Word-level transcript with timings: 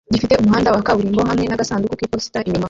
gifite 0.13 0.33
umuhanda 0.41 0.73
wa 0.75 0.85
kaburimbo 0.87 1.21
hamwe 1.29 1.45
nagasanduku 1.47 1.95
k'iposita 1.99 2.39
inyuma 2.47 2.59